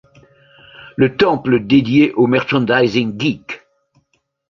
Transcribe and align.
Le 0.95 1.15
temple 1.15 1.59
dédié 1.67 2.11
au 2.13 2.25
merchandising 2.25 3.19
geek. 3.21 3.61